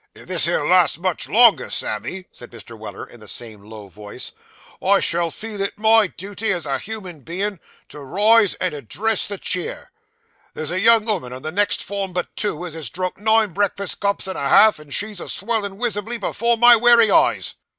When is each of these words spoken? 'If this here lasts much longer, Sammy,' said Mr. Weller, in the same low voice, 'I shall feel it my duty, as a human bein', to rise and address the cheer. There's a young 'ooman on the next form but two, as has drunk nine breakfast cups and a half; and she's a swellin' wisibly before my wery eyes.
'If 0.15 0.27
this 0.27 0.45
here 0.45 0.65
lasts 0.65 0.97
much 0.97 1.29
longer, 1.29 1.69
Sammy,' 1.69 2.25
said 2.31 2.49
Mr. 2.49 2.75
Weller, 2.75 3.05
in 3.07 3.19
the 3.19 3.27
same 3.27 3.61
low 3.61 3.87
voice, 3.87 4.31
'I 4.81 4.99
shall 4.99 5.29
feel 5.29 5.61
it 5.61 5.77
my 5.77 6.07
duty, 6.07 6.51
as 6.51 6.65
a 6.65 6.79
human 6.79 7.19
bein', 7.19 7.59
to 7.89 7.99
rise 7.99 8.55
and 8.55 8.73
address 8.73 9.27
the 9.27 9.37
cheer. 9.37 9.91
There's 10.55 10.71
a 10.71 10.79
young 10.79 11.07
'ooman 11.07 11.33
on 11.33 11.43
the 11.43 11.51
next 11.51 11.83
form 11.83 12.13
but 12.13 12.35
two, 12.35 12.65
as 12.65 12.73
has 12.73 12.89
drunk 12.89 13.19
nine 13.19 13.51
breakfast 13.53 13.99
cups 13.99 14.25
and 14.25 14.39
a 14.39 14.49
half; 14.49 14.79
and 14.79 14.91
she's 14.91 15.19
a 15.19 15.29
swellin' 15.29 15.77
wisibly 15.77 16.17
before 16.19 16.57
my 16.57 16.75
wery 16.75 17.11
eyes. 17.11 17.53